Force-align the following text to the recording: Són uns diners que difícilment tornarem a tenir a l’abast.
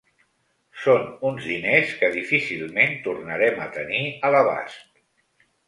Són 0.85 1.03
uns 1.31 1.49
diners 1.49 1.91
que 1.99 2.09
difícilment 2.17 2.97
tornarem 3.05 3.63
a 3.67 3.71
tenir 3.79 4.03
a 4.31 4.35
l’abast. 4.39 5.03